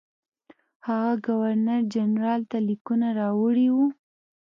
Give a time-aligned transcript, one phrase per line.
[0.87, 3.87] هغه ګورنرجنرال ته لیکونه راوړي وو.